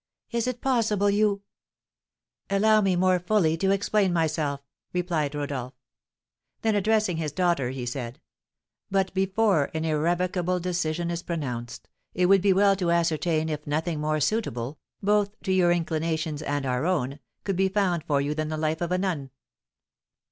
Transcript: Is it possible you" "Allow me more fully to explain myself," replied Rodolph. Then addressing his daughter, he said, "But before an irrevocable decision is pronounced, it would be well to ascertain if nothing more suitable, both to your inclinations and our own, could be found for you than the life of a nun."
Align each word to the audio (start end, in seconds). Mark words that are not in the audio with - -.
Is 0.31 0.47
it 0.47 0.61
possible 0.61 1.11
you" 1.11 1.43
"Allow 2.49 2.81
me 2.81 2.95
more 2.95 3.19
fully 3.19 3.55
to 3.57 3.69
explain 3.69 4.11
myself," 4.11 4.59
replied 4.93 5.35
Rodolph. 5.35 5.75
Then 6.63 6.73
addressing 6.73 7.17
his 7.17 7.31
daughter, 7.31 7.69
he 7.69 7.85
said, 7.85 8.19
"But 8.89 9.13
before 9.13 9.69
an 9.75 9.85
irrevocable 9.85 10.59
decision 10.59 11.11
is 11.11 11.21
pronounced, 11.21 11.87
it 12.15 12.25
would 12.25 12.41
be 12.41 12.51
well 12.51 12.75
to 12.77 12.89
ascertain 12.89 13.47
if 13.47 13.67
nothing 13.67 14.01
more 14.01 14.19
suitable, 14.19 14.79
both 15.03 15.39
to 15.43 15.51
your 15.51 15.71
inclinations 15.71 16.41
and 16.41 16.65
our 16.65 16.87
own, 16.87 17.19
could 17.43 17.55
be 17.55 17.69
found 17.69 18.03
for 18.05 18.19
you 18.19 18.33
than 18.33 18.49
the 18.49 18.57
life 18.57 18.81
of 18.81 18.91
a 18.91 18.97
nun." 18.97 19.29